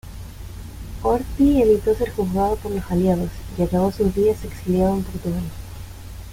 [1.03, 5.43] Horthy evitó ser juzgado por los Aliados y acabó sus días exiliado en Portugal.